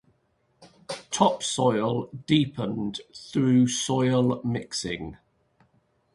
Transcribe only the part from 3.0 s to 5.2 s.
through soil mixing.